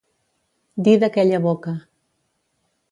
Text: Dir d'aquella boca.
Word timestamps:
Dir 0.87 0.95
d'aquella 1.03 1.43
boca. 1.45 1.77